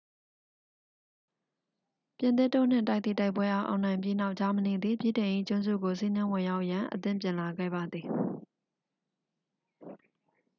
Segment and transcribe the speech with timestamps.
[2.17, 8.07] ပြင်သစ်တို့နှင့် တိုက်သည့် တိုက်ပွဲအား အောင်နိုင်ပြီးနောက် ဂျာမနီသည် ဗြိတိန်၏ကျွန်းစုကို စီးနင်းဝင်ရောက်ရန် အသင့်ပြင်လာခဲ့ပါသည်